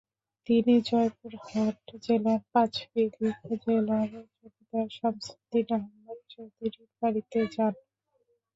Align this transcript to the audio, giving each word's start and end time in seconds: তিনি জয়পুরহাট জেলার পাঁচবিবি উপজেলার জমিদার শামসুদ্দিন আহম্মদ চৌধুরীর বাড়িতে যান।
তিনি 0.49 0.73
জয়পুরহাট 0.87 1.75
জেলার 2.05 2.41
পাঁচবিবি 2.53 3.25
উপজেলার 3.33 4.07
জমিদার 4.33 4.87
শামসুদ্দিন 4.97 5.67
আহম্মদ 5.77 6.19
চৌধুরীর 6.31 6.89
বাড়িতে 6.99 7.39
যান। 7.53 7.73